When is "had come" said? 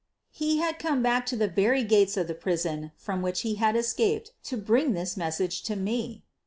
0.57-1.03